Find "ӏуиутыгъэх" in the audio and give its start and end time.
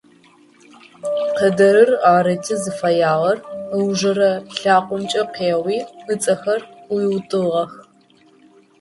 6.87-7.71